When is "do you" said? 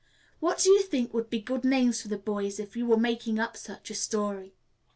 0.57-0.81